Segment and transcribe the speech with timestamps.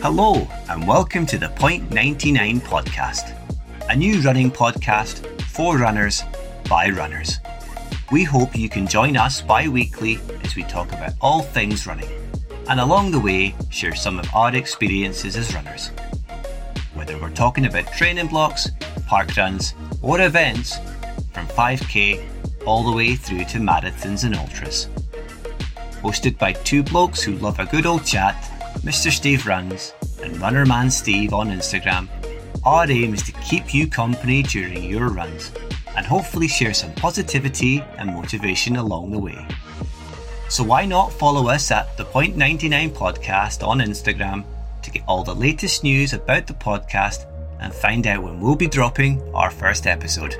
[0.00, 3.34] Hello, and welcome to the Point 99 podcast,
[3.90, 6.22] a new running podcast for runners
[6.68, 7.40] by runners.
[8.12, 12.08] We hope you can join us bi weekly as we talk about all things running,
[12.68, 15.88] and along the way, share some of our experiences as runners.
[16.94, 18.70] Whether we're talking about training blocks,
[19.08, 20.76] park runs, or events,
[21.32, 22.24] from 5k
[22.64, 24.86] all the way through to marathons and ultras.
[26.02, 29.10] Hosted by two blokes who love a good old chat Mr.
[29.10, 29.92] Steve Runs,
[30.22, 32.08] and Runner Man Steve on Instagram,
[32.64, 35.52] our aim is to keep you company during your runs
[35.96, 39.46] and hopefully share some positivity and motivation along the way.
[40.48, 44.44] So why not follow us at the Point 99 podcast on Instagram
[44.82, 47.26] to get all the latest news about the podcast
[47.60, 50.36] and find out when we'll be dropping our first episode.